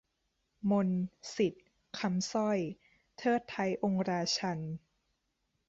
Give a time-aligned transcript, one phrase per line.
[0.69, 1.03] มนต์-
[1.35, 1.65] สิทธิ์-
[1.99, 2.59] คำสร้อย
[3.17, 4.73] :'เทิดไท้องค์ราชันย์'